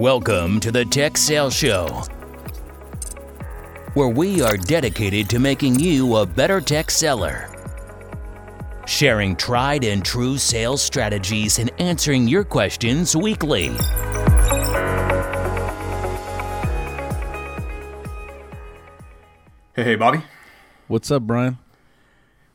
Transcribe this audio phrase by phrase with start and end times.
[0.00, 1.88] Welcome to the Tech Sales Show,
[3.92, 7.54] where we are dedicated to making you a better tech seller.
[8.86, 13.66] Sharing tried and true sales strategies and answering your questions weekly.
[19.74, 20.22] Hey, hey, Bobby.
[20.88, 21.58] What's up, Brian?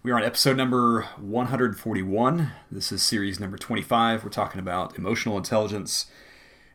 [0.02, 2.52] We are on episode number 141.
[2.72, 4.24] This is series number 25.
[4.24, 6.08] We're talking about emotional intelligence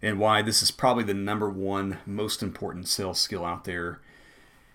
[0.03, 4.01] and why this is probably the number one most important sales skill out there.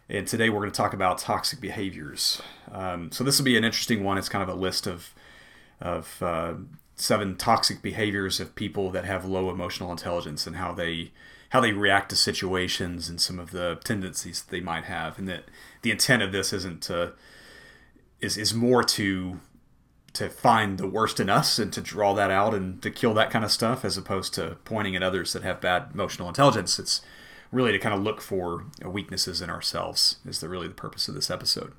[0.08, 2.42] And today we're going to talk about toxic behaviors.
[2.72, 4.18] Um, so this will be an interesting one.
[4.18, 5.14] It's kind of a list of
[5.82, 6.54] of uh,
[6.96, 11.12] seven toxic behaviors of people that have low emotional intelligence and how they
[11.50, 15.18] how they react to situations and some of the tendencies that they might have.
[15.18, 15.46] And that
[15.82, 17.14] the intent of this isn't to
[18.22, 19.40] is is more to
[20.16, 23.30] to find the worst in us and to draw that out and to kill that
[23.30, 26.80] kind of stuff as opposed to pointing at others that have bad emotional intelligence.
[26.80, 27.02] It's
[27.52, 31.16] really to kind of look for weaknesses in ourselves is the really the purpose of
[31.16, 31.74] this episode.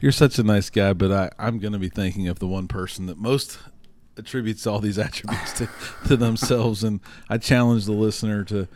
[0.00, 2.66] You're such a nice guy, but I, I'm going to be thinking of the one
[2.66, 3.58] person that most
[4.16, 5.68] attributes all these attributes to,
[6.08, 8.68] to themselves, and I challenge the listener to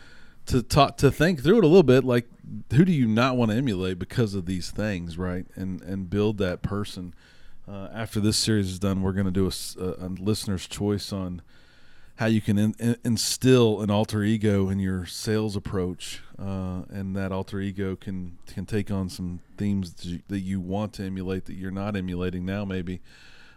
[0.47, 2.05] to talk to think through it a little bit.
[2.05, 2.29] Like,
[2.73, 5.45] who do you not want to emulate because of these things, right?
[5.57, 7.14] And and build that person.
[7.69, 11.12] Uh, after this series is done, we're going to do a, a, a, listener's choice
[11.12, 11.42] on
[12.17, 17.17] how you can in, in, instill an alter ego in your sales approach, uh, and
[17.17, 21.05] that alter ego can can take on some themes that you, that you, want to
[21.05, 22.64] emulate that you're not emulating now.
[22.64, 23.00] Maybe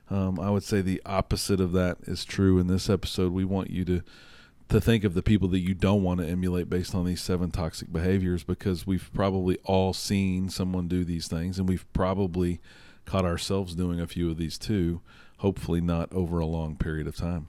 [0.10, 3.32] um, I would say the opposite of that is true in this episode.
[3.32, 4.04] We want you to
[4.70, 7.50] to think of the people that you don't want to emulate based on these seven
[7.52, 12.60] toxic behaviors because we've probably all seen someone do these things, and we've probably
[13.06, 15.02] caught ourselves doing a few of these too,
[15.38, 17.48] hopefully not over a long period of time.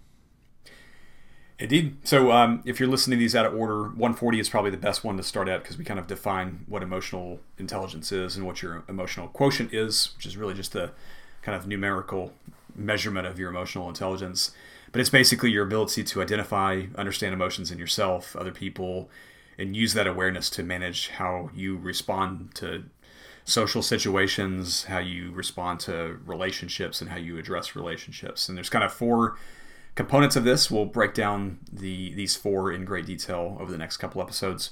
[1.60, 1.98] Indeed.
[2.04, 5.04] So, um, if you're listening to these out of order, 140 is probably the best
[5.04, 8.62] one to start at because we kind of define what emotional intelligence is and what
[8.62, 10.90] your emotional quotient is, which is really just the
[11.42, 12.32] kind of numerical
[12.74, 14.52] measurement of your emotional intelligence.
[14.90, 19.10] But it's basically your ability to identify, understand emotions in yourself, other people,
[19.58, 22.84] and use that awareness to manage how you respond to
[23.50, 28.48] social situations, how you respond to relationships, and how you address relationships.
[28.48, 29.36] And there's kind of four
[29.94, 30.70] components of this.
[30.70, 34.70] We'll break down the these four in great detail over the next couple episodes.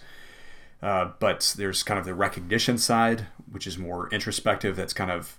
[0.81, 4.77] Uh, but there's kind of the recognition side, which is more introspective.
[4.77, 5.39] That's kind of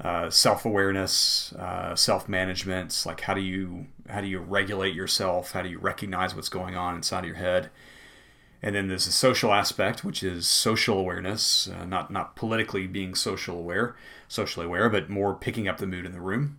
[0.00, 3.04] uh, self-awareness, uh, self-management.
[3.06, 5.52] Like how do you how do you regulate yourself?
[5.52, 7.70] How do you recognize what's going on inside of your head?
[8.62, 13.14] And then there's a social aspect, which is social awareness, uh, not not politically being
[13.14, 13.94] social aware,
[14.26, 16.58] socially aware, but more picking up the mood in the room.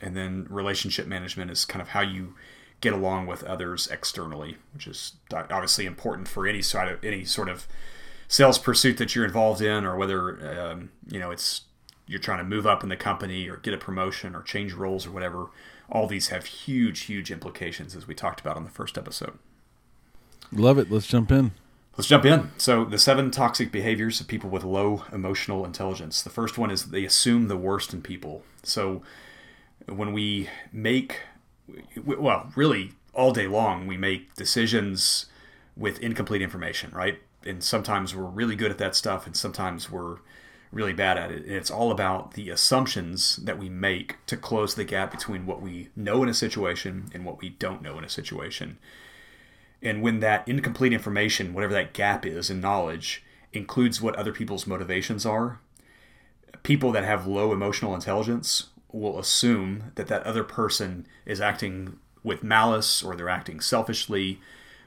[0.00, 2.34] And then relationship management is kind of how you
[2.80, 7.48] get along with others externally, which is obviously important for any sort of any sort
[7.48, 7.68] of
[8.28, 11.62] sales pursuit that you're involved in, or whether um, you know it's
[12.08, 15.06] you're trying to move up in the company or get a promotion or change roles
[15.06, 15.46] or whatever.
[15.90, 19.38] All these have huge, huge implications, as we talked about on the first episode.
[20.52, 20.90] Love it.
[20.90, 21.52] Let's jump in.
[21.96, 22.50] Let's jump in.
[22.58, 26.22] So, the seven toxic behaviors of people with low emotional intelligence.
[26.22, 28.44] The first one is they assume the worst in people.
[28.62, 29.02] So,
[29.86, 31.20] when we make,
[31.96, 35.26] well, really all day long, we make decisions
[35.74, 37.20] with incomplete information, right?
[37.44, 40.18] And sometimes we're really good at that stuff, and sometimes we're
[40.72, 41.44] really bad at it.
[41.44, 45.62] And it's all about the assumptions that we make to close the gap between what
[45.62, 48.78] we know in a situation and what we don't know in a situation.
[49.82, 53.22] And when that incomplete information, whatever that gap is in knowledge,
[53.52, 55.60] includes what other people's motivations are,
[56.62, 62.42] people that have low emotional intelligence will assume that that other person is acting with
[62.42, 64.40] malice or they're acting selfishly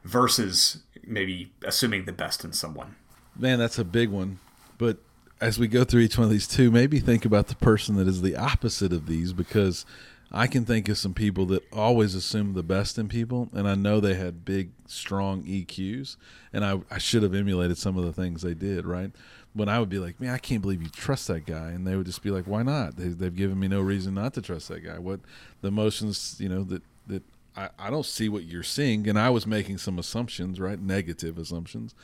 [0.03, 2.95] versus maybe assuming the best in someone.
[3.35, 4.39] Man, that's a big one.
[4.77, 4.97] But
[5.39, 8.07] as we go through each one of these two, maybe think about the person that
[8.07, 9.85] is the opposite of these because
[10.31, 13.75] I can think of some people that always assume the best in people, and I
[13.75, 16.17] know they had big, strong EQs,
[16.53, 19.11] and I, I should have emulated some of the things they did, right?
[19.53, 21.95] When I would be like, man, I can't believe you trust that guy, and they
[21.95, 22.95] would just be like, why not?
[22.95, 24.99] They, they've given me no reason not to trust that guy.
[24.99, 25.19] What
[25.61, 27.23] the emotions, you know, that that
[27.57, 31.39] I, I don't see what you're seeing, and I was making some assumptions, right, negative
[31.39, 31.95] assumptions,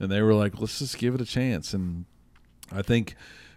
[0.00, 2.06] and they were like, let's just give it a chance, and
[2.72, 3.14] I think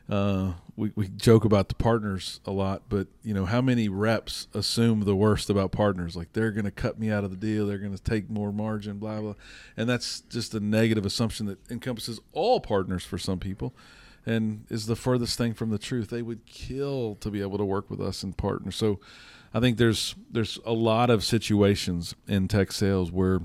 [0.10, 4.48] uh, we, we joke about the partners a lot, but you know how many reps
[4.54, 6.16] assume the worst about partners?
[6.16, 8.52] Like they're going to cut me out of the deal, they're going to take more
[8.52, 9.34] margin, blah blah,
[9.76, 13.76] and that's just a negative assumption that encompasses all partners for some people,
[14.26, 16.10] and is the furthest thing from the truth.
[16.10, 18.72] They would kill to be able to work with us and partner.
[18.72, 19.00] So,
[19.54, 23.42] I think there's there's a lot of situations in tech sales where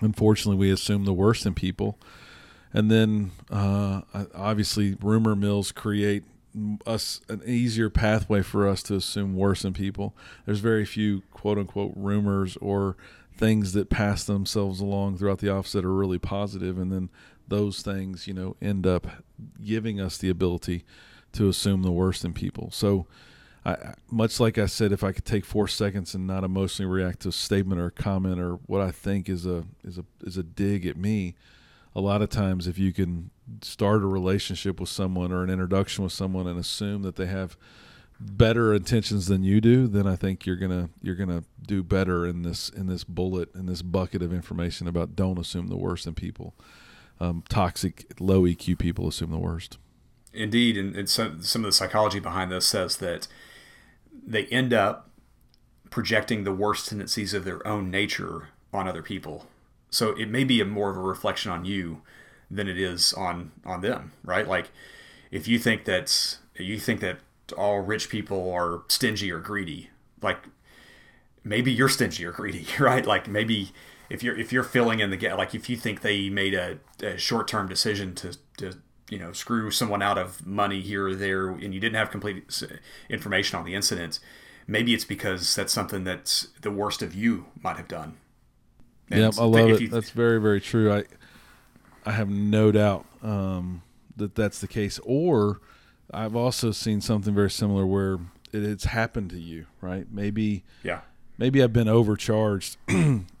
[0.00, 1.98] unfortunately, we assume the worst in people,
[2.78, 4.02] and then uh,
[4.36, 6.22] obviously, rumor mills create
[6.86, 10.14] us an easier pathway for us to assume worse in people.
[10.46, 12.96] There's very few quote unquote rumors or
[13.36, 17.10] things that pass themselves along throughout the office that are really positive, and then
[17.48, 19.08] those things, you know, end up
[19.60, 20.84] giving us the ability
[21.32, 22.70] to assume the worst in people.
[22.70, 23.08] So,
[23.66, 27.22] I, much like I said, if I could take four seconds and not emotionally react
[27.22, 30.36] to a statement or a comment or what I think is a is a is
[30.36, 31.34] a dig at me,
[31.98, 33.30] a lot of times if you can
[33.60, 37.56] start a relationship with someone or an introduction with someone and assume that they have
[38.20, 42.42] better intentions than you do, then I think you're gonna you're gonna do better in
[42.42, 46.14] this in this bullet in this bucket of information about don't assume the worst in
[46.14, 46.54] people.
[47.20, 49.76] Um, toxic, low EQ people assume the worst.
[50.32, 53.26] Indeed, and, and some some of the psychology behind this says that
[54.24, 55.10] they end up
[55.90, 59.46] projecting the worst tendencies of their own nature on other people.
[59.90, 62.02] So it may be a more of a reflection on you
[62.50, 64.46] than it is on on them, right?
[64.46, 64.70] Like
[65.30, 67.18] if you think that you think that
[67.56, 69.90] all rich people are stingy or greedy,
[70.20, 70.38] like
[71.44, 73.06] maybe you're stingy or greedy, right?
[73.06, 73.72] Like maybe
[74.10, 76.78] if you're if you're filling in the gap, like if you think they made a,
[77.02, 78.72] a short term decision to to
[79.10, 82.62] you know screw someone out of money here or there, and you didn't have complete
[83.08, 84.20] information on the incident,
[84.66, 88.16] maybe it's because that's something that the worst of you might have done.
[89.10, 89.80] Yeah, I love it.
[89.82, 90.92] You, that's very very true.
[90.92, 91.04] I
[92.04, 93.82] I have no doubt um,
[94.16, 94.98] that that's the case.
[95.04, 95.60] Or
[96.12, 98.14] I've also seen something very similar where
[98.52, 100.06] it, it's happened to you, right?
[100.10, 101.00] Maybe yeah,
[101.36, 102.76] maybe I've been overcharged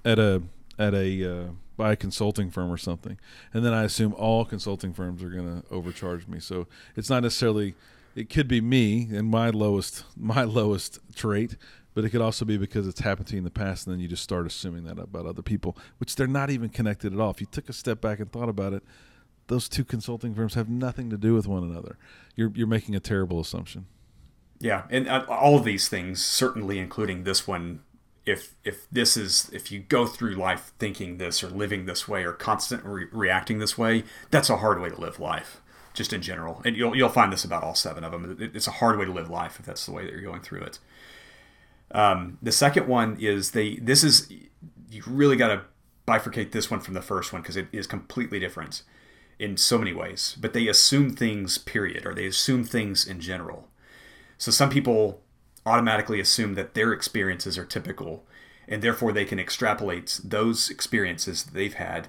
[0.04, 0.42] at a
[0.78, 3.18] at a uh, by a consulting firm or something,
[3.52, 6.40] and then I assume all consulting firms are going to overcharge me.
[6.40, 6.66] So
[6.96, 7.74] it's not necessarily.
[8.14, 11.56] It could be me and my lowest my lowest trait,
[11.98, 13.98] but it could also be because it's happened to you in the past, and then
[13.98, 17.30] you just start assuming that about other people, which they're not even connected at all.
[17.30, 18.84] If you took a step back and thought about it,
[19.48, 21.98] those two consulting firms have nothing to do with one another.
[22.36, 23.86] You're you're making a terrible assumption.
[24.60, 27.80] Yeah, and uh, all of these things, certainly including this one,
[28.24, 32.22] if if this is if you go through life thinking this or living this way
[32.22, 35.60] or constantly re- reacting this way, that's a hard way to live life,
[35.94, 36.62] just in general.
[36.64, 38.36] And you'll you'll find this about all seven of them.
[38.54, 40.60] It's a hard way to live life if that's the way that you're going through
[40.60, 40.78] it.
[41.90, 43.76] Um, the second one is they.
[43.76, 44.30] This is
[44.90, 45.62] you really got to
[46.06, 48.82] bifurcate this one from the first one because it is completely different
[49.38, 50.36] in so many ways.
[50.40, 53.68] But they assume things, period, or they assume things in general.
[54.38, 55.20] So some people
[55.66, 58.24] automatically assume that their experiences are typical
[58.66, 62.08] and therefore they can extrapolate those experiences that they've had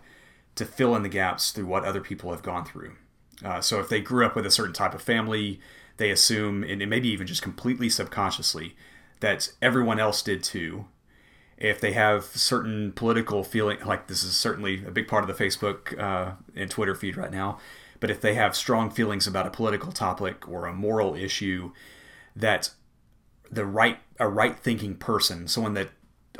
[0.55, 2.95] to fill in the gaps through what other people have gone through.
[3.43, 5.59] Uh, so if they grew up with a certain type of family,
[5.97, 8.75] they assume, and maybe even just completely subconsciously,
[9.19, 10.85] that everyone else did too.
[11.57, 15.43] If they have certain political feeling, like this is certainly a big part of the
[15.43, 17.59] Facebook uh, and Twitter feed right now,
[17.99, 21.71] but if they have strong feelings about a political topic or a moral issue,
[22.35, 22.71] that
[23.51, 25.89] the right a right thinking person, someone that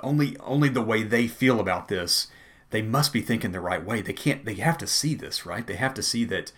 [0.02, 2.28] only only the way they feel about this,
[2.70, 4.02] they must be thinking the right way.
[4.02, 5.66] They can't they have to see this, right?
[5.66, 6.52] They have to see that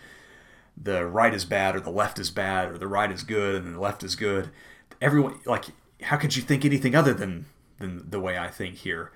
[0.80, 3.74] the right is bad or the left is bad or the right is good and
[3.74, 4.50] the left is good.
[5.00, 5.66] Everyone like
[6.02, 7.46] how could you think anything other than
[7.78, 9.10] than the way I think here?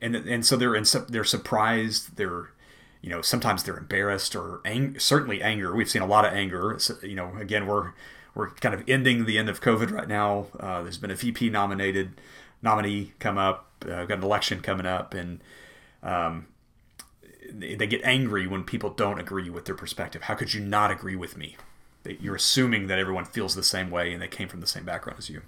[0.00, 2.50] And and so they're in, they're surprised, they're
[3.02, 5.74] you know sometimes they're embarrassed or ang- certainly anger.
[5.74, 6.76] We've seen a lot of anger.
[6.78, 7.92] So, you know, again we're
[8.34, 10.46] we're kind of ending the end of COVID right now.
[10.58, 12.20] Uh, there's been a VP nominated
[12.62, 13.66] nominee come up.
[13.84, 15.40] Uh, got an election coming up, and
[16.02, 16.46] um,
[17.52, 20.22] they get angry when people don't agree with their perspective.
[20.22, 21.56] How could you not agree with me?
[22.04, 25.18] You're assuming that everyone feels the same way and they came from the same background
[25.18, 25.42] as you.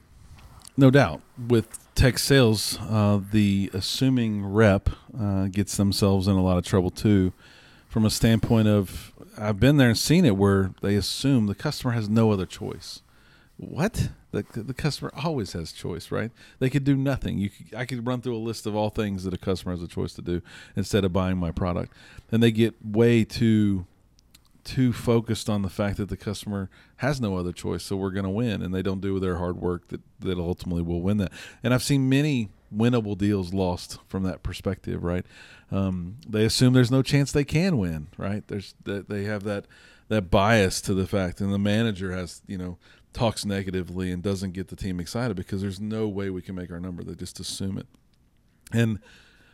[0.76, 1.20] No doubt.
[1.48, 6.90] With tech sales, uh, the assuming rep uh, gets themselves in a lot of trouble
[6.90, 7.32] too,
[7.88, 11.92] from a standpoint of I've been there and seen it where they assume the customer
[11.92, 13.02] has no other choice.
[13.56, 14.10] What?
[14.32, 16.30] The, the customer always has choice, right?
[16.58, 17.38] They could do nothing.
[17.38, 19.82] You, could, I could run through a list of all things that a customer has
[19.82, 20.40] a choice to do
[20.74, 21.92] instead of buying my product,
[22.30, 23.86] and they get way too
[24.64, 28.24] too focused on the fact that the customer has no other choice, so we're going
[28.24, 31.32] to win, and they don't do their hard work that that ultimately will win that.
[31.62, 35.26] And I've seen many winnable deals lost from that perspective, right?
[35.70, 38.46] Um, they assume there's no chance they can win, right?
[38.46, 39.66] There's that they have that
[40.08, 42.78] that bias to the fact, and the manager has you know
[43.12, 46.70] talks negatively and doesn't get the team excited because there's no way we can make
[46.70, 47.02] our number.
[47.02, 47.86] They just assume it,
[48.72, 48.98] and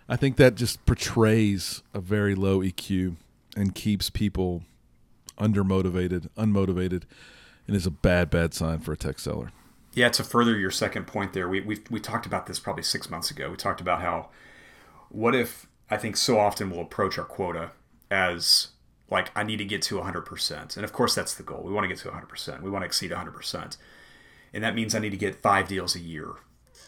[0.08, 3.16] I think that just portrays a very low EQ
[3.56, 4.62] and keeps people
[5.38, 7.04] undermotivated, unmotivated,
[7.66, 9.52] and is a bad, bad sign for a tech seller.
[9.94, 13.10] Yeah, to further your second point there, we, we, we talked about this probably six
[13.10, 13.50] months ago.
[13.50, 14.28] We talked about how
[15.08, 17.70] what if I think so often we'll approach our quota
[18.10, 18.68] as
[19.10, 20.76] like I need to get to 100%.
[20.76, 21.62] And of course that's the goal.
[21.64, 22.62] We want to get to 100%.
[22.62, 23.76] We want to exceed 100%.
[24.52, 26.32] And that means I need to get 5 deals a year,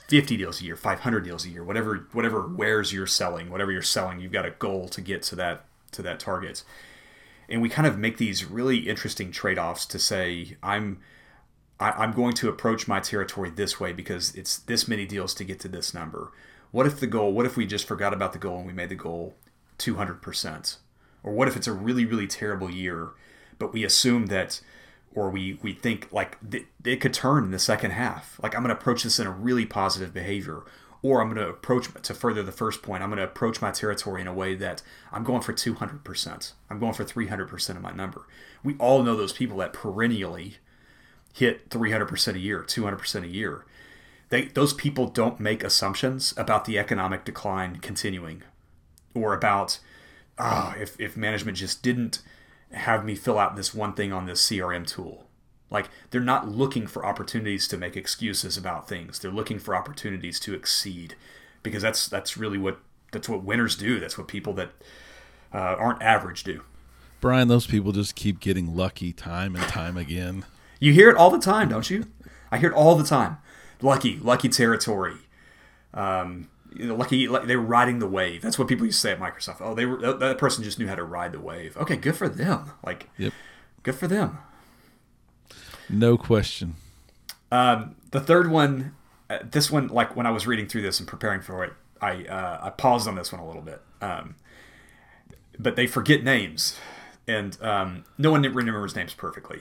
[0.09, 3.83] 50 deals a year, 500 deals a year, whatever whatever wares you're selling, whatever you're
[3.83, 6.63] selling, you've got a goal to get to that to that target.
[7.51, 11.01] And we kind of make these really interesting trade-offs to say I'm
[11.81, 15.45] I, I'm going to approach my territory this way because it's this many deals to
[15.45, 16.31] get to this number.
[16.71, 18.91] What if the goal, what if we just forgot about the goal and we made
[18.91, 19.35] the goal
[19.79, 20.77] 200%?
[21.25, 23.11] Or what if it's a really, really terrible year,
[23.59, 24.61] but we assume that,
[25.15, 28.39] or we, we think like th- it could turn in the second half?
[28.43, 30.63] Like I'm going to approach this in a really positive behavior.
[31.03, 33.71] Or I'm going to approach, to further the first point, I'm going to approach my
[33.71, 36.53] territory in a way that I'm going for 200%.
[36.69, 38.27] I'm going for 300% of my number.
[38.63, 40.57] We all know those people that perennially
[41.33, 43.65] hit 300% a year, 200% a year.
[44.29, 48.43] They, those people don't make assumptions about the economic decline continuing
[49.15, 49.79] or about
[50.39, 52.23] oh, if, if management just didn't
[52.73, 55.27] have me fill out this one thing on this CRM tool.
[55.71, 59.19] Like they're not looking for opportunities to make excuses about things.
[59.19, 61.15] They're looking for opportunities to exceed
[61.63, 62.79] because that's that's really what
[63.13, 64.01] that's what winners do.
[64.01, 64.71] That's what people that
[65.53, 66.63] uh, aren't average do.
[67.21, 70.45] Brian, those people just keep getting lucky time and time again.
[70.79, 72.07] You hear it all the time, don't you?
[72.51, 73.37] I hear it all the time.
[73.83, 75.17] Lucky, lucky territory.
[75.93, 78.43] Um, you know, lucky, like they're riding the wave.
[78.43, 79.59] That's what people used to say at Microsoft.
[79.61, 81.77] Oh, they were that person just knew how to ride the wave.
[81.77, 82.71] Okay, good for them.
[82.85, 83.33] Like, yep.
[83.83, 84.39] good for them.
[85.91, 86.75] No question.
[87.51, 88.95] Um, the third one,
[89.29, 92.25] uh, this one, like when I was reading through this and preparing for it, I
[92.25, 93.83] uh, I paused on this one a little bit.
[94.01, 94.37] Um,
[95.59, 96.79] but they forget names,
[97.29, 99.61] and um, no one remembers names perfectly.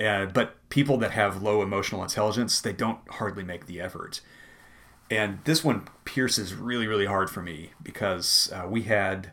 [0.00, 4.20] Uh, but people that have low emotional intelligence, they don't hardly make the effort.
[5.10, 9.32] And this one pierces really, really hard for me because uh, we had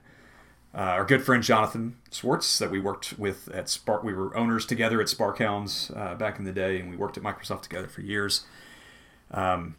[0.76, 4.04] uh, our good friend Jonathan Swartz that we worked with at Spark.
[4.04, 7.24] We were owners together at Sparkhounds uh, back in the day, and we worked at
[7.24, 8.46] Microsoft together for years.
[9.32, 9.78] Um,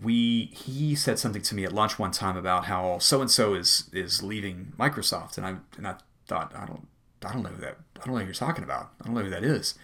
[0.00, 3.54] we he said something to me at lunch one time about how so and so
[3.54, 5.96] is is leaving Microsoft, and I and I
[6.28, 6.86] thought I don't
[7.24, 8.92] I don't know who that I don't know who you're talking about.
[9.00, 9.74] I don't know who that is.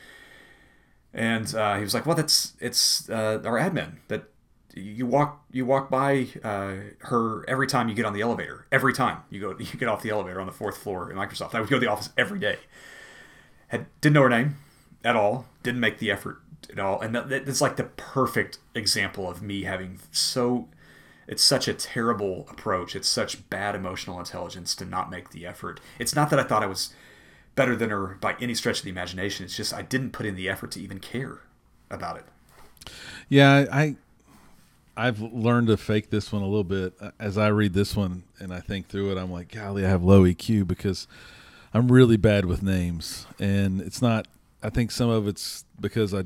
[1.13, 4.25] And uh, he was like, well, that's it's uh, our admin that
[4.77, 8.67] you walk you walk by uh, her every time you get on the elevator.
[8.73, 11.55] Every time you go you get off the elevator on the fourth floor in Microsoft.
[11.55, 12.59] I would go to the office every day.
[13.69, 14.57] Had didn't know her name
[15.05, 15.47] at all.
[15.63, 16.39] Didn't make the effort
[16.71, 17.01] at all.
[17.01, 20.69] And that, that's like the perfect example of me having so.
[21.27, 22.95] It's such a terrible approach.
[22.95, 25.81] It's such bad emotional intelligence to not make the effort.
[25.99, 26.93] It's not that I thought I was
[27.55, 29.47] better than her by any stretch of the imagination.
[29.47, 31.41] It's just I didn't put in the effort to even care
[31.91, 32.27] about it.
[33.31, 33.97] Yeah, I
[34.97, 38.53] I've learned to fake this one a little bit as I read this one and
[38.55, 39.19] I think through it.
[39.19, 41.09] I'm like, golly, I have low EQ because
[41.73, 44.29] I'm really bad with names, and it's not.
[44.63, 46.23] I think some of it's because I,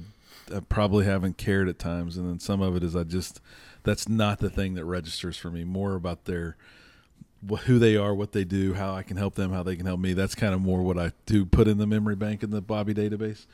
[0.54, 3.40] I probably haven't cared at times, and then some of it is I just
[3.82, 5.64] that's not the thing that registers for me.
[5.64, 6.56] More about their
[7.64, 10.00] who they are, what they do, how I can help them, how they can help
[10.00, 10.12] me.
[10.12, 12.92] That's kind of more what I do put in the memory bank in the Bobby
[12.92, 13.46] database.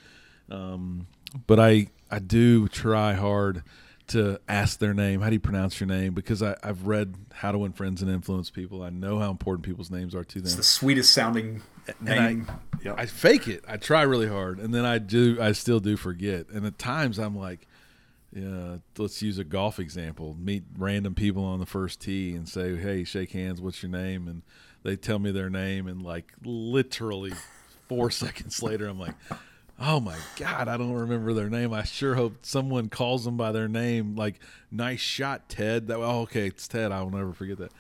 [0.51, 1.07] Um,
[1.47, 3.63] but I I do try hard
[4.09, 5.21] to ask their name.
[5.21, 6.15] How do you pronounce your name?
[6.15, 8.83] Because I, have read How to Win Friends and Influence People.
[8.83, 10.45] I know how important people's names are to them.
[10.45, 11.63] It's the sweetest sounding
[12.01, 12.47] name.
[12.49, 12.95] I, yep.
[12.99, 13.65] I fake it.
[13.67, 15.39] I try really hard, and then I do.
[15.41, 16.49] I still do forget.
[16.51, 17.67] And at times I'm like,
[18.35, 20.37] yeah, let's use a golf example.
[20.39, 23.61] Meet random people on the first tee and say, "Hey, shake hands.
[23.61, 24.43] What's your name?" And
[24.83, 27.33] they tell me their name, and like literally
[27.89, 29.15] four seconds later, I'm like,
[29.79, 31.73] "Oh my god, I don't remember their name.
[31.73, 34.17] I sure hope someone calls them by their name.
[34.17, 34.41] Like,
[34.71, 35.89] nice shot, Ted.
[35.89, 36.93] That oh, okay, it's Ted.
[36.93, 37.73] I will never forget that.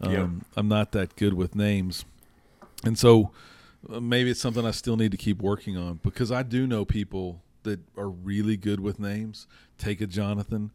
[0.00, 0.28] Um, yep.
[0.56, 2.04] I'm not that good with names,
[2.84, 3.30] and so
[3.90, 6.84] uh, maybe it's something I still need to keep working on because I do know
[6.84, 9.46] people that are really good with names.
[9.78, 10.70] Take a Jonathan,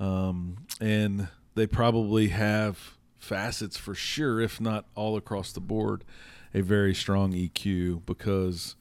[0.00, 6.04] um, and they probably have facets for sure, if not all across the board,
[6.52, 8.76] a very strong EQ because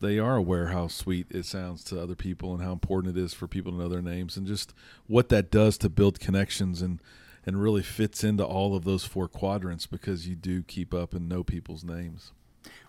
[0.00, 3.32] they are aware how sweet it sounds to other people and how important it is
[3.32, 4.74] for people to know their names and just
[5.06, 7.00] what that does to build connections and
[7.44, 11.28] and really fits into all of those four quadrants because you do keep up and
[11.28, 12.32] know people's names.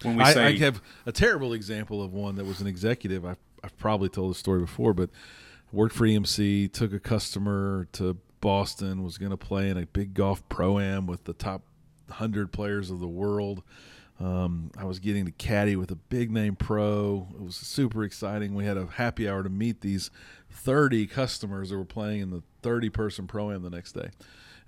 [0.01, 3.23] When we say, I, I have a terrible example of one that was an executive.
[3.23, 5.09] I I've probably told the story before, but
[5.71, 10.13] worked for EMC, took a customer to Boston, was going to play in a big
[10.13, 11.63] golf pro am with the top
[12.09, 13.63] hundred players of the world.
[14.19, 17.27] Um, I was getting to caddy with a big name pro.
[17.35, 18.55] It was super exciting.
[18.55, 20.09] We had a happy hour to meet these
[20.49, 24.09] 30 customers that were playing in the 30 person pro am the next day.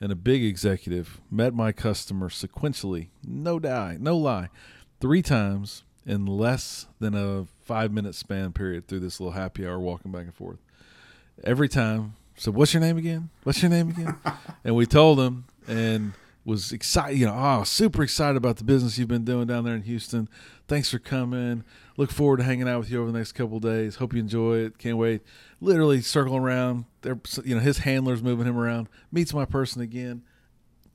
[0.02, 4.50] and a big executive met my customer sequentially, no die, no lie,
[5.02, 9.80] three times in less than a five minute span period through this little happy hour
[9.80, 10.60] walking back and forth.
[11.44, 13.30] Every time, so what's your name again?
[13.44, 14.16] What's your name again?
[14.64, 16.14] and we told him and
[16.50, 19.76] was excited, you know, oh, super excited about the business you've been doing down there
[19.76, 20.28] in Houston.
[20.68, 21.64] Thanks for coming.
[21.96, 23.96] Look forward to hanging out with you over the next couple days.
[23.96, 24.78] Hope you enjoy it.
[24.78, 25.22] Can't wait.
[25.62, 26.86] Literally circling around.
[27.02, 28.90] There, you know, his handler's moving him around.
[29.12, 30.24] Meets my person again.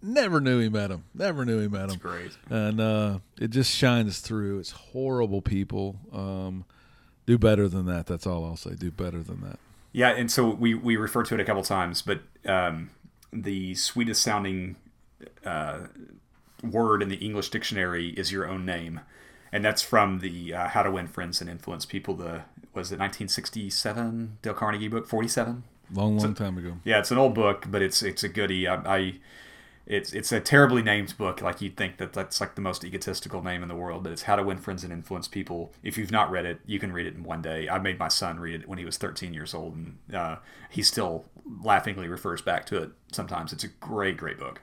[0.02, 1.04] Never knew he met him.
[1.14, 1.88] Never knew he met him.
[1.88, 2.32] That's great.
[2.50, 4.58] And uh, it just shines through.
[4.58, 5.96] It's horrible people.
[6.12, 6.66] Um,
[7.26, 8.06] do better than that.
[8.06, 8.74] That's all I'll say.
[8.74, 9.58] Do better than that.
[9.92, 12.90] Yeah, and so we we refer to it a couple times, but um,
[13.32, 14.76] the sweetest sounding
[15.44, 15.86] uh,
[16.62, 19.00] word in the English dictionary is your own name,
[19.52, 22.14] and that's from the uh, How to Win Friends and Influence People.
[22.14, 25.62] The was it 1967 Dale Carnegie book 47.
[25.92, 26.78] Long, long time ago.
[26.84, 28.66] Yeah, it's an old book, but it's it's a goodie.
[28.66, 29.14] I, I
[29.86, 31.42] it's it's a terribly named book.
[31.42, 34.22] Like you'd think that that's like the most egotistical name in the world, but it's
[34.22, 35.72] How to Win Friends and Influence People.
[35.82, 37.68] If you've not read it, you can read it in one day.
[37.68, 40.36] I made my son read it when he was 13 years old, and uh,
[40.70, 41.26] he still
[41.62, 43.52] laughingly refers back to it sometimes.
[43.52, 44.62] It's a great, great book.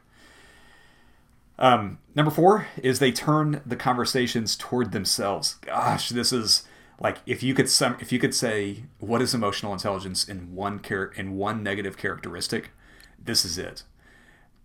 [1.61, 5.53] Um, number four is they turn the conversations toward themselves.
[5.61, 6.63] Gosh, this is
[6.99, 10.81] like if you could sum, if you could say what is emotional intelligence in one
[10.81, 12.71] char- in one negative characteristic,
[13.23, 13.83] this is it.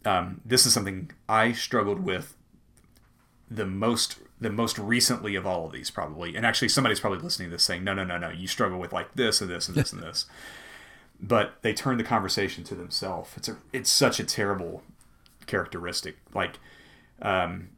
[0.06, 2.34] Um, this is something I struggled with
[3.50, 6.34] the most the most recently of all of these probably.
[6.34, 8.94] And actually somebody's probably listening to this saying no no no no you struggle with
[8.94, 10.26] like this and this and this and this.
[11.18, 13.30] But they turn the conversation to themselves.
[13.38, 14.82] It's a it's such a terrible
[15.46, 16.16] characteristic.
[16.34, 16.58] Like
[17.22, 17.70] um,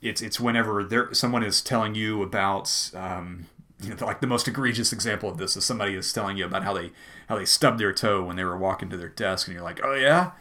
[0.00, 3.46] it's it's whenever there someone is telling you about um,
[3.82, 6.64] you know, like the most egregious example of this is somebody is telling you about
[6.64, 6.92] how they
[7.28, 9.80] how they stubbed their toe when they were walking to their desk, and you're like,
[9.82, 10.32] oh yeah.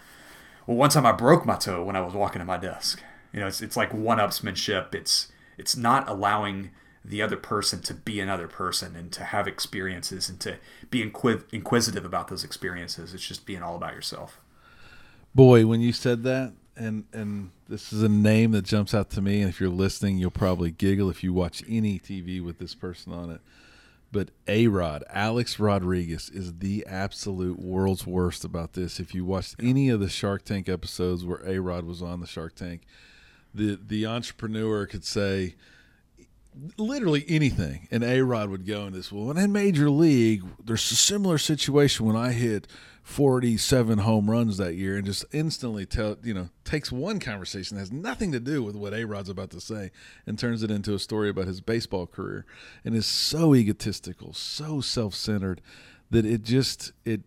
[0.67, 3.01] Well, one time I broke my toe when I was walking to my desk.
[3.33, 4.93] You know, it's it's like one-upsmanship.
[4.93, 6.71] It's it's not allowing
[7.04, 10.58] the other person to be another person and to have experiences and to
[10.91, 13.13] be inquis- inquisitive about those experiences.
[13.13, 14.39] It's just being all about yourself.
[15.34, 19.22] Boy, when you said that, and and this is a name that jumps out to
[19.22, 22.76] me and if you're listening you'll probably giggle if you watch any tv with this
[22.76, 23.41] person on it.
[24.12, 29.00] But a rod alex rodriguez is the absolute world's worst about this.
[29.00, 32.28] If you watched any of the shark tank episodes where a rod was on the
[32.28, 32.82] shark tank
[33.54, 35.56] the the entrepreneur could say
[36.78, 40.91] literally anything and a rod would go in this well and in major league there's
[40.91, 42.67] a similar situation when i hit
[43.03, 47.81] 47 home runs that year and just instantly tell you know takes one conversation that
[47.81, 49.91] has nothing to do with what A Rod's about to say
[50.27, 52.45] and turns it into a story about his baseball career
[52.85, 55.61] and is so egotistical, so self-centered
[56.11, 57.21] that it just it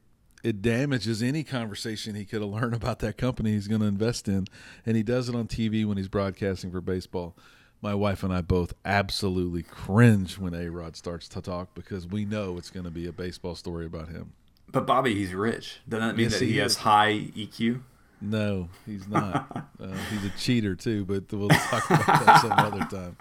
[0.44, 4.28] it damages any conversation he could have learned about that company he's going to invest
[4.28, 4.46] in
[4.86, 7.34] and he does it on TV when he's broadcasting for baseball.
[7.82, 12.24] My wife and I both absolutely cringe when A Rod starts to talk because we
[12.24, 14.32] know it's going to be a baseball story about him.
[14.70, 15.80] But Bobby, he's rich.
[15.88, 17.82] Doesn't that mean Yes, that he, he has high EQ?
[18.20, 19.68] No, he's not.
[19.80, 23.16] uh, he's a cheater too, but we'll talk about that some other time.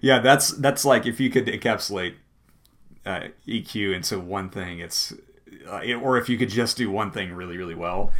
[0.00, 2.14] Yeah, that's that's like if you could encapsulate
[3.04, 5.12] uh, EQ into one thing, it's
[5.68, 8.12] uh, it- or if you could just do one thing really really well.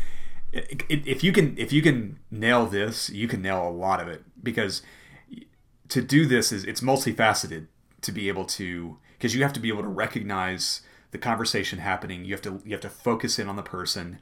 [0.53, 4.01] It, it, if you can if you can nail this, you can nail a lot
[4.01, 4.83] of it because
[5.88, 7.66] to do this is it's multifaceted
[8.01, 12.25] to be able to because you have to be able to recognize the conversation happening.
[12.25, 14.19] You have to you have to focus in on the person.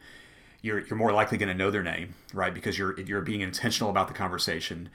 [0.62, 2.54] You're you're more likely going to know their name, right?
[2.54, 4.88] Because you're you're being intentional about the conversation.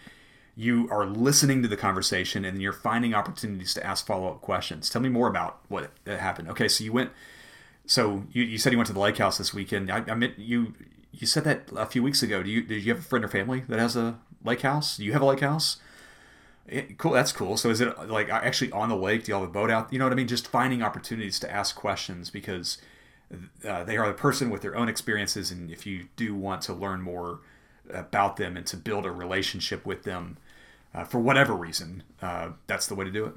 [0.56, 4.90] You are listening to the conversation, and you're finding opportunities to ask follow up questions.
[4.90, 6.50] Tell me more about what uh, happened.
[6.50, 7.12] Okay, so you went.
[7.86, 9.92] So you, you said you went to the lake house this weekend.
[9.92, 10.74] I, I meant you
[11.12, 12.44] you said that a few weeks ago.
[12.44, 14.98] Do you did you have a friend or family that has a lake house?
[14.98, 15.78] Do you have a lake house?
[16.72, 17.12] Yeah, cool.
[17.12, 17.58] That's cool.
[17.58, 19.26] So is it like actually on the lake?
[19.26, 19.92] Do you have a boat out?
[19.92, 20.28] You know what I mean?
[20.28, 22.78] Just finding opportunities to ask questions because
[23.68, 26.74] uh, they are the person with their own experiences, and if you do want to
[26.74, 27.40] learn more
[27.90, 30.38] about them and to build a relationship with them,
[30.94, 33.34] uh, for whatever reason, uh, that's the way to do it.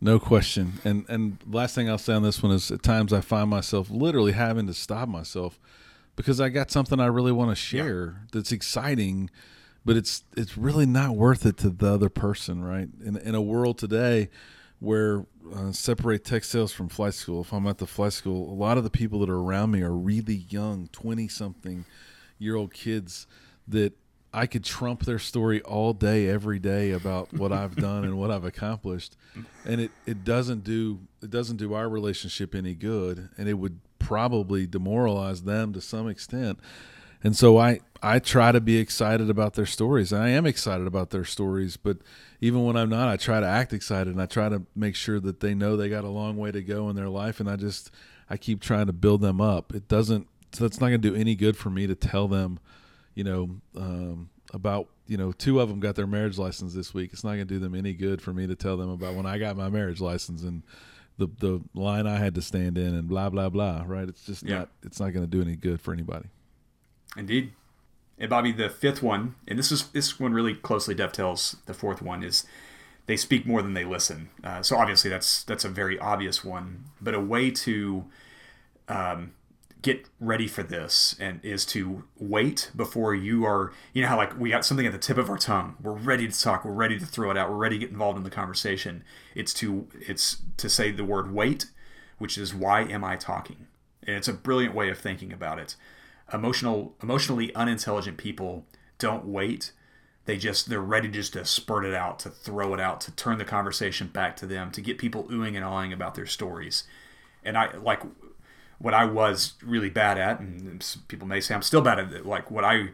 [0.00, 0.74] No question.
[0.84, 3.90] And and last thing I'll say on this one is at times I find myself
[3.90, 5.58] literally having to stop myself
[6.16, 9.30] because I got something I really want to share that's exciting,
[9.86, 12.88] but it's it's really not worth it to the other person, right?
[13.02, 14.28] In in a world today
[14.80, 17.40] where uh, separate tech sales from flight school.
[17.40, 19.80] If I'm at the flight school, a lot of the people that are around me
[19.80, 21.86] are really young, 20 something
[22.38, 23.26] year old kids
[23.68, 23.94] that
[24.34, 28.30] I could trump their story all day, every day about what I've done and what
[28.30, 29.16] I've accomplished,
[29.64, 33.78] and it, it doesn't do it doesn't do our relationship any good, and it would
[34.00, 36.58] probably demoralize them to some extent.
[37.26, 40.12] And so I I try to be excited about their stories.
[40.12, 41.98] And I am excited about their stories, but
[42.40, 45.18] even when I'm not, I try to act excited and I try to make sure
[45.20, 47.40] that they know they got a long way to go in their life.
[47.40, 47.90] And I just,
[48.30, 49.74] I keep trying to build them up.
[49.74, 52.60] It doesn't, so that's not going to do any good for me to tell them,
[53.14, 57.12] you know, um, about, you know, two of them got their marriage license this week.
[57.12, 59.26] It's not going to do them any good for me to tell them about when
[59.26, 60.62] I got my marriage license and
[61.18, 64.08] the, the line I had to stand in and blah, blah, blah, right?
[64.08, 64.58] It's just yeah.
[64.58, 66.28] not, it's not going to do any good for anybody.
[67.16, 67.52] Indeed.
[68.18, 72.00] And Bobby, the fifth one, and this is this one really closely dovetails the fourth
[72.00, 72.46] one is
[73.06, 74.30] they speak more than they listen.
[74.42, 78.06] Uh, so obviously that's that's a very obvious one, but a way to
[78.88, 79.32] um,
[79.82, 84.38] get ready for this and is to wait before you are you know how like
[84.38, 85.76] we got something at the tip of our tongue.
[85.82, 86.64] We're ready to talk.
[86.64, 87.50] We're ready to throw it out.
[87.50, 89.04] We're ready to get involved in the conversation.
[89.34, 91.66] It's to it's to say the word wait
[92.18, 93.66] which is why am i talking?
[94.06, 95.76] And it's a brilliant way of thinking about it
[96.32, 98.64] emotional emotionally unintelligent people
[98.98, 99.72] don't wait.
[100.24, 103.38] They just they're ready just to spurt it out to throw it out to turn
[103.38, 106.84] the conversation back to them to get people oohing and awing about their stories.
[107.44, 108.02] And i like
[108.78, 112.26] what i was really bad at and people may say i'm still bad at it
[112.26, 112.88] like what i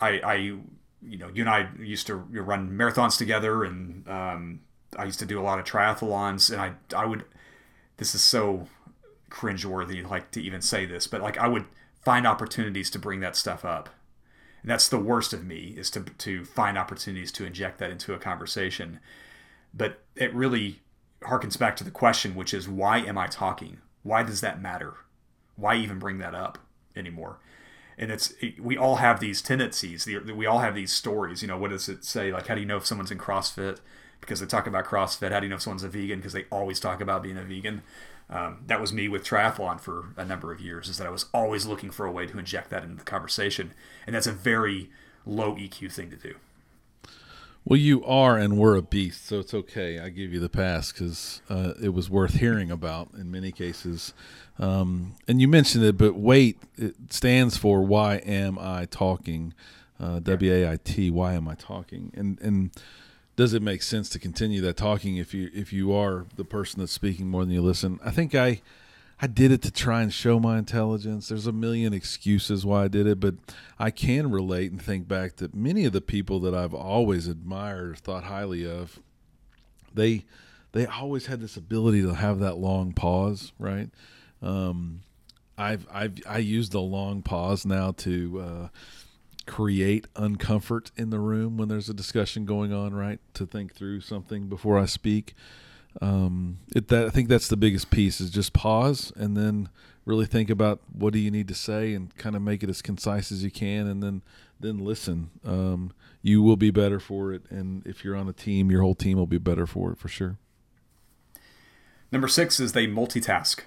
[0.00, 4.60] i i you know you and i used to run marathons together and um,
[4.96, 7.24] i used to do a lot of triathlons and i i would
[7.96, 8.66] this is so
[9.30, 11.64] cringeworthy like to even say this but like i would
[12.04, 13.88] find opportunities to bring that stuff up.
[14.62, 18.14] And that's the worst of me is to to find opportunities to inject that into
[18.14, 19.00] a conversation.
[19.74, 20.80] But it really
[21.22, 23.78] harkens back to the question, which is why am I talking?
[24.02, 24.94] Why does that matter?
[25.56, 26.58] Why even bring that up
[26.96, 27.40] anymore?
[27.96, 30.06] And it's we all have these tendencies.
[30.06, 31.42] We all have these stories.
[31.42, 32.32] You know, what does it say?
[32.32, 33.80] Like, how do you know if someone's in CrossFit
[34.20, 35.30] because they talk about CrossFit?
[35.30, 37.44] How do you know if someone's a vegan because they always talk about being a
[37.44, 37.82] vegan?
[38.30, 40.88] Um, that was me with triathlon for a number of years.
[40.88, 43.72] Is that I was always looking for a way to inject that into the conversation,
[44.06, 44.90] and that's a very
[45.26, 46.34] low EQ thing to do.
[47.66, 49.98] Well, you are and were a beast, so it's okay.
[49.98, 54.12] I give you the pass because uh, it was worth hearing about in many cases.
[54.58, 59.54] Um, and you mentioned it, but wait, it stands for why am I talking?
[59.98, 61.10] Uh, w A I T.
[61.10, 62.12] Why am I talking?
[62.14, 62.70] And and
[63.36, 66.80] does it make sense to continue that talking if you if you are the person
[66.80, 67.98] that's speaking more than you listen?
[68.04, 68.60] I think I
[69.20, 71.28] I did it to try and show my intelligence.
[71.28, 73.34] There's a million excuses why I did it, but
[73.78, 77.98] I can relate and think back that many of the people that I've always admired,
[77.98, 79.00] thought highly of,
[79.92, 80.24] they
[80.72, 83.90] they always had this ability to have that long pause, right?
[84.42, 85.02] Um,
[85.56, 88.68] I've I've I use the long pause now to uh,
[89.46, 93.20] create uncomfort in the room when there's a discussion going on, right?
[93.34, 95.34] To think through something before I speak.
[96.00, 99.68] Um, it, that I think that's the biggest piece is just pause and then
[100.04, 102.82] really think about what do you need to say and kind of make it as
[102.82, 104.22] concise as you can, and then
[104.60, 105.30] then listen.
[105.44, 108.94] Um, you will be better for it, and if you're on a team, your whole
[108.94, 110.38] team will be better for it for sure.
[112.10, 113.60] Number six is they multitask.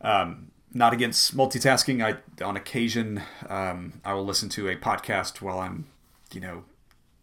[0.00, 2.04] Um, not against multitasking.
[2.04, 5.86] I on occasion um, I will listen to a podcast while I'm,
[6.32, 6.64] you know,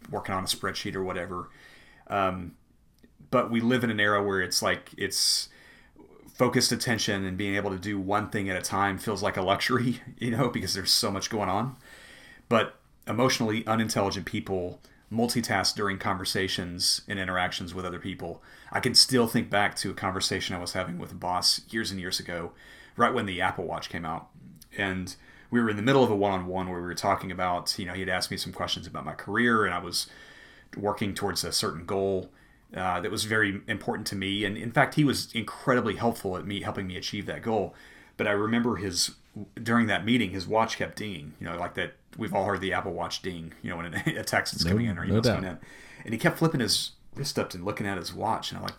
[0.09, 1.49] working on a spreadsheet or whatever.
[2.07, 2.55] Um,
[3.31, 5.49] but we live in an era where it's like it's
[6.33, 9.41] focused attention and being able to do one thing at a time feels like a
[9.41, 11.75] luxury, you know, because there's so much going on.
[12.49, 12.75] But
[13.07, 14.81] emotionally unintelligent people
[15.11, 18.43] multitask during conversations and interactions with other people.
[18.71, 21.91] I can still think back to a conversation I was having with a boss years
[21.91, 22.51] and years ago
[22.97, 24.27] right when the Apple Watch came out,
[24.77, 25.15] and
[25.49, 27.93] we were in the middle of a one-on-one where we were talking about, you know,
[27.93, 30.07] he had asked me some questions about my career, and I was
[30.75, 32.29] working towards a certain goal
[32.75, 36.45] uh, that was very important to me, and in fact, he was incredibly helpful at
[36.45, 37.73] me helping me achieve that goal.
[38.17, 39.11] But I remember his
[39.61, 41.33] during that meeting, his watch kept dinging.
[41.39, 43.53] You know, like that we've all heard the Apple Watch ding.
[43.61, 45.57] You know, when a text is coming in or emails no coming in,
[46.03, 48.75] and he kept flipping his wrist up and looking at his watch, and I'm like,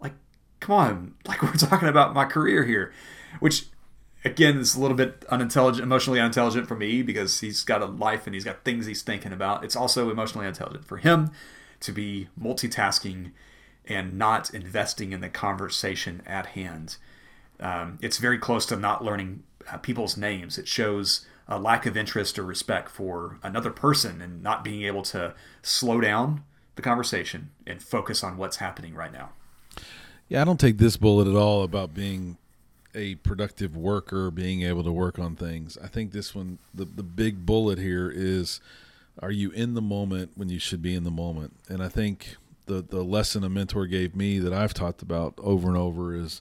[0.00, 0.14] like,
[0.60, 2.92] come on, like we're talking about my career here
[3.38, 3.66] which
[4.24, 8.26] again is a little bit unintelligent, emotionally unintelligent for me because he's got a life
[8.26, 9.64] and he's got things he's thinking about.
[9.64, 11.30] It's also emotionally intelligent for him
[11.80, 13.32] to be multitasking
[13.86, 16.96] and not investing in the conversation at hand.
[17.58, 20.58] Um, it's very close to not learning uh, people's names.
[20.58, 25.02] It shows a lack of interest or respect for another person and not being able
[25.02, 26.44] to slow down
[26.76, 29.30] the conversation and focus on what's happening right now.
[30.28, 32.38] Yeah, I don't take this bullet at all about being
[32.94, 35.78] a productive worker being able to work on things.
[35.82, 38.60] I think this one, the, the big bullet here is
[39.20, 41.54] are you in the moment when you should be in the moment?
[41.68, 45.68] And I think the, the lesson a mentor gave me that I've talked about over
[45.68, 46.40] and over is,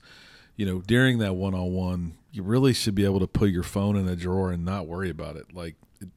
[0.56, 3.64] you know, during that one on one, you really should be able to put your
[3.64, 5.54] phone in a drawer and not worry about it.
[5.54, 6.10] Like it,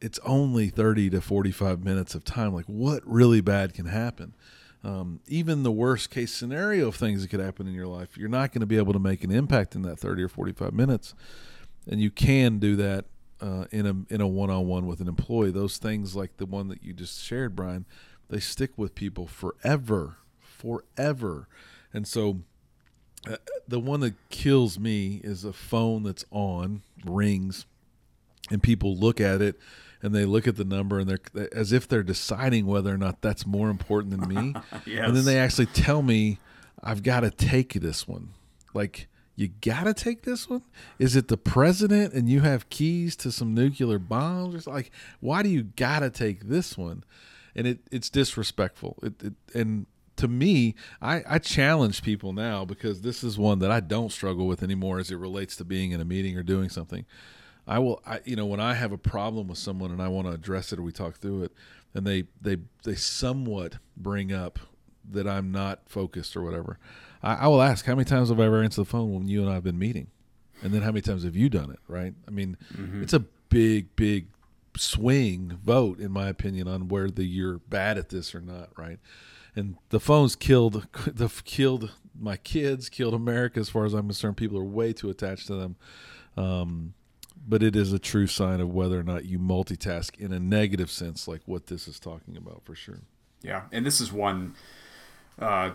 [0.00, 2.54] it's only 30 to 45 minutes of time.
[2.54, 4.34] Like what really bad can happen?
[4.82, 8.30] Um, even the worst case scenario of things that could happen in your life, you're
[8.30, 11.14] not going to be able to make an impact in that 30 or 45 minutes.
[11.86, 13.04] And you can do that
[13.40, 15.50] uh, in a in a one on one with an employee.
[15.50, 17.84] Those things like the one that you just shared, Brian,
[18.28, 21.48] they stick with people forever, forever.
[21.92, 22.40] And so,
[23.28, 27.66] uh, the one that kills me is a phone that's on rings,
[28.50, 29.58] and people look at it
[30.02, 33.20] and they look at the number and they're as if they're deciding whether or not
[33.20, 34.54] that's more important than me.
[34.86, 35.06] yes.
[35.06, 36.38] And then they actually tell me
[36.82, 38.30] I've got to take this one.
[38.72, 40.62] Like you got to take this one?
[40.98, 44.54] Is it the president and you have keys to some nuclear bombs?
[44.54, 47.04] It's Like why do you got to take this one?
[47.54, 48.98] And it it's disrespectful.
[49.02, 49.86] It, it and
[50.16, 54.46] to me, I, I challenge people now because this is one that I don't struggle
[54.46, 57.06] with anymore as it relates to being in a meeting or doing something.
[57.66, 60.26] I will, I, you know, when I have a problem with someone and I want
[60.26, 61.52] to address it or we talk through it,
[61.94, 64.58] and they they they somewhat bring up
[65.08, 66.78] that I'm not focused or whatever,
[67.22, 69.40] I, I will ask how many times have I ever answered the phone when you
[69.42, 70.08] and I have been meeting,
[70.62, 71.80] and then how many times have you done it?
[71.88, 72.14] Right?
[72.26, 73.02] I mean, mm-hmm.
[73.02, 74.28] it's a big big
[74.76, 78.70] swing vote in my opinion on whether you're bad at this or not.
[78.76, 78.98] Right?
[79.54, 84.36] And the phones killed the killed my kids, killed America as far as I'm concerned.
[84.36, 85.76] People are way too attached to them.
[86.36, 86.94] Um,
[87.46, 90.90] but it is a true sign of whether or not you multitask in a negative
[90.90, 93.00] sense, like what this is talking about for sure.
[93.42, 94.54] Yeah, and this is one.
[95.38, 95.72] Uh,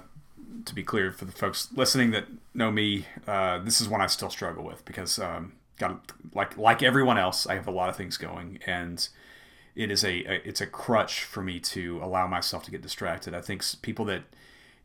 [0.65, 4.07] to be clear for the folks listening that know me, uh, this is one I
[4.07, 7.95] still struggle with because, um, got like like everyone else, I have a lot of
[7.95, 9.07] things going, and
[9.75, 13.33] it is a, a it's a crutch for me to allow myself to get distracted.
[13.33, 14.23] I think people that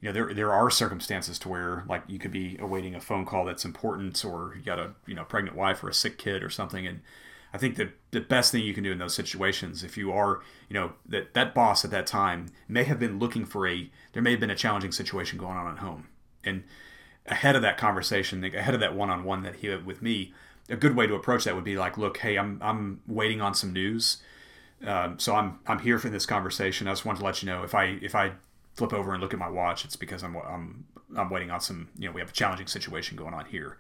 [0.01, 3.27] you know there there are circumstances to where like you could be awaiting a phone
[3.27, 6.43] call that's important or you got a you know pregnant wife or a sick kid
[6.43, 6.87] or something.
[6.87, 7.01] And
[7.53, 10.41] I think that the best thing you can do in those situations if you are
[10.69, 14.23] you know that that boss at that time may have been looking for a there
[14.23, 16.09] may have been a challenging situation going on at home.
[16.43, 16.65] And
[17.27, 20.33] ahead of that conversation ahead of that one-on-one that he had with me
[20.71, 23.55] a good way to approach that would be like look hey I'm I'm waiting on
[23.55, 24.23] some news.
[24.83, 26.89] Um, so I'm I'm here for this conversation.
[26.89, 28.33] I just wanted to let you know if I if I
[28.75, 30.85] flip over and look at my watch, it's because I'm I'm
[31.17, 31.89] I'm waiting on some.
[31.99, 33.77] You know, we have a challenging situation going on here.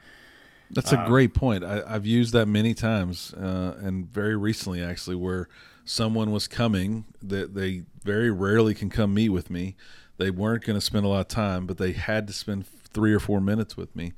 [0.71, 1.65] That's a um, great point.
[1.65, 5.49] I, have used that many times, uh, and very recently actually, where
[5.85, 9.77] someone was coming that they very rarely can come meet with me.
[10.19, 13.13] They weren't going to spend a lot of time, but they had to spend three
[13.13, 14.13] or four minutes with me.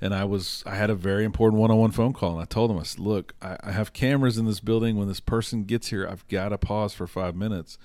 [0.00, 2.78] And I was I had a very important one-on-one phone call, and I told them
[2.78, 4.96] I said, "Look, I, I have cameras in this building.
[4.96, 7.78] When this person gets here, I've got to pause for five minutes."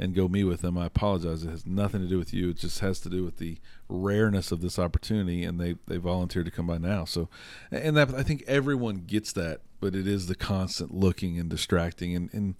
[0.00, 0.78] And go meet with them.
[0.78, 1.44] I apologize.
[1.44, 2.48] It has nothing to do with you.
[2.48, 6.46] It just has to do with the rareness of this opportunity, and they they volunteered
[6.46, 7.04] to come by now.
[7.04, 7.28] So,
[7.70, 12.16] and that I think everyone gets that, but it is the constant looking and distracting,
[12.16, 12.54] and and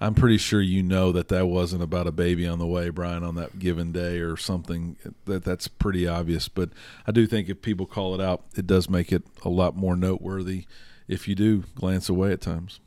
[0.00, 3.22] I'm pretty sure you know that that wasn't about a baby on the way, Brian,
[3.22, 4.96] on that given day or something.
[5.26, 6.70] That that's pretty obvious, but
[7.06, 9.94] I do think if people call it out, it does make it a lot more
[9.94, 10.64] noteworthy
[11.06, 12.80] if you do glance away at times.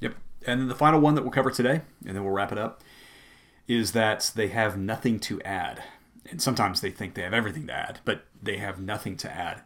[0.00, 0.16] Yep.
[0.44, 2.82] And then the final one that we'll cover today, and then we'll wrap it up
[3.66, 5.82] is that they have nothing to add.
[6.30, 9.62] And sometimes they think they have everything to add, but they have nothing to add.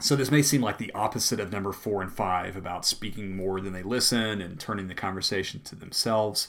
[0.00, 3.60] So this may seem like the opposite of number four and five about speaking more
[3.60, 6.48] than they listen and turning the conversation to themselves.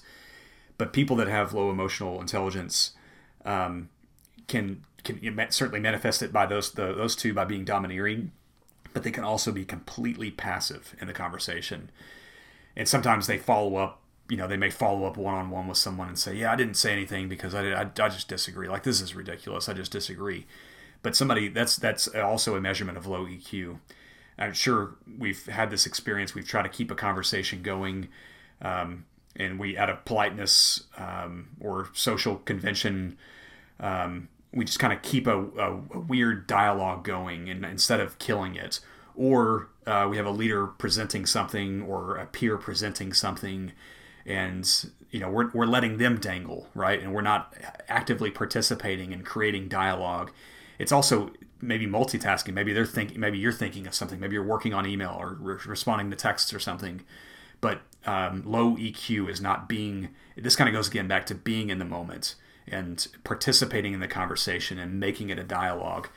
[0.77, 2.91] But people that have low emotional intelligence
[3.43, 3.89] um,
[4.47, 8.31] can can certainly manifest it by those the, those two by being domineering,
[8.93, 11.89] but they can also be completely passive in the conversation.
[12.75, 14.00] And sometimes they follow up
[14.31, 16.55] you know, they may follow up one on one with someone and say, "Yeah, I
[16.55, 18.69] didn't say anything because I, did, I, I just disagree.
[18.69, 19.67] Like this is ridiculous.
[19.67, 20.47] I just disagree."
[21.01, 23.79] But somebody that's that's also a measurement of low EQ.
[24.37, 26.33] I'm sure we've had this experience.
[26.33, 28.07] We've tried to keep a conversation going,
[28.61, 29.03] um,
[29.35, 33.17] and we, out of politeness um, or social convention,
[33.81, 38.17] um, we just kind of keep a, a, a, weird dialogue going, and instead of
[38.17, 38.79] killing it,
[39.13, 43.73] or uh, we have a leader presenting something or a peer presenting something
[44.25, 47.01] and you know we're, we're letting them dangle right?
[47.01, 47.53] And we're not
[47.87, 50.31] actively participating and creating dialogue.
[50.79, 51.31] It's also
[51.61, 52.53] maybe multitasking.
[52.53, 54.19] Maybe they're thinking maybe you're thinking of something.
[54.19, 57.01] Maybe you're working on email or re- responding to texts or something.
[57.59, 61.69] But um, low eq is not being this kind of goes again back to being
[61.69, 62.35] in the moment
[62.67, 66.07] and participating in the conversation and making it a dialogue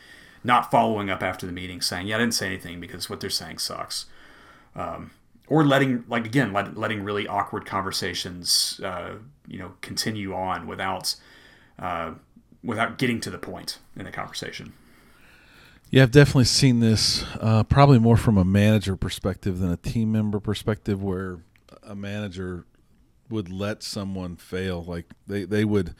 [0.42, 3.28] not following up after the meeting saying yeah i didn't say anything because what they're
[3.28, 4.06] saying sucks.
[4.74, 5.10] Um,
[5.48, 9.14] or letting like again let, letting really awkward conversations uh,
[9.46, 11.14] you know continue on without
[11.78, 12.12] uh,
[12.62, 14.72] without getting to the point in the conversation
[15.90, 20.10] Yeah, I've definitely seen this uh, probably more from a manager perspective than a team
[20.10, 21.38] member perspective, where
[21.84, 22.64] a manager
[23.30, 24.82] would let someone fail.
[24.82, 25.94] Like they, they would,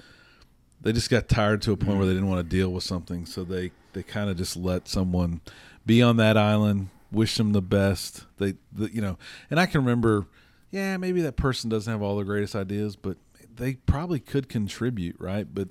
[0.80, 3.24] they just got tired to a point where they didn't want to deal with something,
[3.26, 5.40] so they they kind of just let someone
[5.87, 8.24] be on that island, wish them the best.
[8.38, 9.18] They, the, you know,
[9.50, 10.27] and I can remember,
[10.70, 13.16] yeah, maybe that person doesn't have all the greatest ideas, but
[13.57, 15.46] they probably could contribute, right?
[15.53, 15.68] But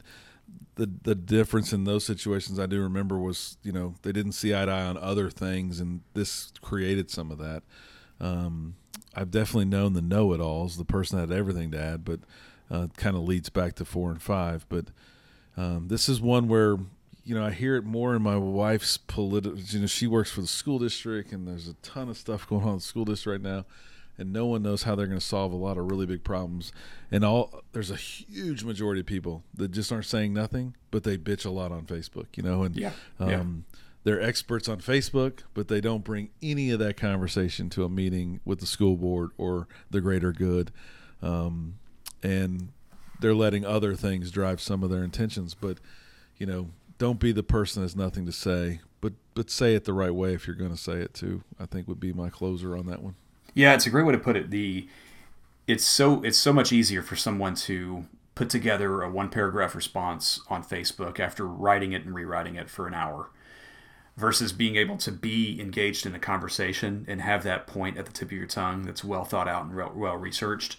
[0.76, 4.56] the the difference in those situations I do remember was you know they didn't see
[4.56, 7.64] eye to eye on other things, and this created some of that.
[8.20, 8.76] Um,
[9.16, 12.22] I've definitely known the know-it-alls, the person that had everything to add, but
[12.72, 14.66] uh, kind of leads back to four and five.
[14.70, 14.86] But
[15.56, 16.78] um, this is one where
[17.24, 19.58] you know I hear it more in my wife's political.
[19.58, 22.64] You know, she works for the school district, and there's a ton of stuff going
[22.64, 23.66] on in the school district right now
[24.18, 26.72] and no one knows how they're going to solve a lot of really big problems.
[27.12, 31.18] And all there's a huge majority of people that just aren't saying nothing, but they
[31.18, 32.64] bitch a lot on Facebook, you know.
[32.64, 33.44] And Yeah, um, yeah.
[34.04, 38.40] they're experts on Facebook, but they don't bring any of that conversation to a meeting
[38.46, 40.72] with the school board or the greater good.
[41.22, 41.76] Um,
[42.22, 42.70] and
[43.20, 45.56] they're letting other things drive some of their intentions.
[45.56, 45.80] But
[46.38, 46.70] you know,
[47.04, 50.16] don't be the person that has nothing to say, but but say it the right
[50.16, 51.44] way if you're going to say it too.
[51.60, 53.16] I think would be my closer on that one.
[53.54, 54.52] Yeah, it's a great way to put it.
[54.52, 54.88] The
[55.68, 60.40] it's so it's so much easier for someone to put together a one paragraph response
[60.50, 63.32] on Facebook after writing it and rewriting it for an hour
[64.16, 68.14] versus being able to be engaged in a conversation and have that point at the
[68.14, 70.78] tip of your tongue that's well thought out and well, well researched.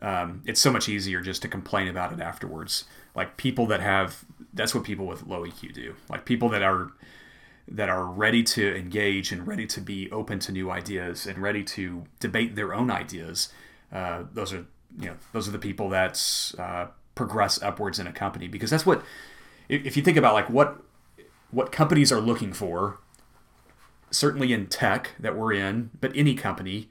[0.00, 2.84] Um, it's so much easier just to complain about it afterwards.
[3.14, 5.94] Like people that have that's what people with low EQ do.
[6.08, 6.92] Like people that are
[7.68, 11.62] that are ready to engage and ready to be open to new ideas and ready
[11.62, 13.52] to debate their own ideas.
[13.92, 14.66] Uh, those are
[14.98, 18.86] you know those are the people that uh, progress upwards in a company because that's
[18.86, 19.02] what
[19.68, 20.82] if, if you think about like what
[21.50, 22.98] what companies are looking for
[24.10, 26.88] certainly in tech that we're in but any company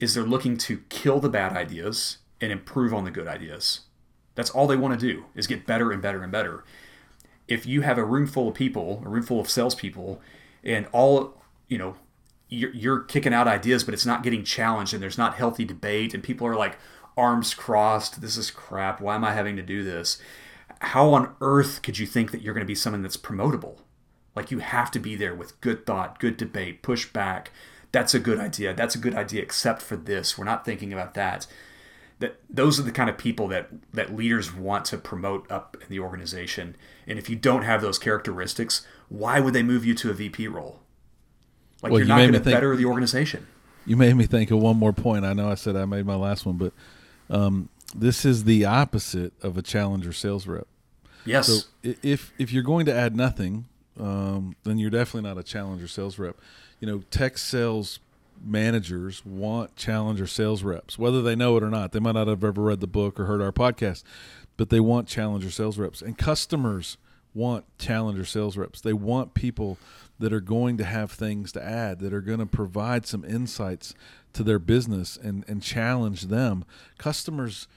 [0.00, 3.80] is they're looking to kill the bad ideas and improve on the good ideas
[4.34, 6.64] that's all they want to do is get better and better and better
[7.48, 10.20] if you have a room full of people, a room full of salespeople,
[10.64, 11.96] and all you know,
[12.48, 16.14] you're, you're kicking out ideas, but it's not getting challenged, and there's not healthy debate,
[16.14, 16.78] and people are like
[17.16, 18.20] arms crossed.
[18.20, 19.00] This is crap.
[19.00, 20.20] Why am I having to do this?
[20.80, 23.78] How on earth could you think that you're going to be someone that's promotable?
[24.34, 27.50] Like you have to be there with good thought, good debate, push back.
[27.92, 28.72] That's a good idea.
[28.72, 30.38] That's a good idea, except for this.
[30.38, 31.46] We're not thinking about that
[32.22, 35.88] that those are the kind of people that that leaders want to promote up in
[35.88, 36.76] the organization.
[37.06, 40.48] And if you don't have those characteristics, why would they move you to a VP
[40.48, 40.80] role?
[41.82, 43.48] Like Well, you're you not going to better the organization.
[43.84, 45.24] You made me think of one more point.
[45.24, 46.72] I know I said I made my last one, but
[47.28, 50.68] um, this is the opposite of a challenger sales rep.
[51.24, 51.48] Yes.
[51.48, 53.66] So if if you're going to add nothing,
[53.98, 56.36] um, then you're definitely not a challenger sales rep.
[56.78, 57.98] You know, tech sales
[58.44, 61.92] managers want challenger sales reps, whether they know it or not.
[61.92, 64.02] They might not have ever read the book or heard our podcast,
[64.56, 66.02] but they want challenger sales reps.
[66.02, 66.96] And customers
[67.34, 68.80] want challenger sales reps.
[68.80, 69.78] They want people
[70.18, 73.94] that are going to have things to add, that are going to provide some insights
[74.34, 76.64] to their business and, and challenge them.
[76.98, 77.68] Customers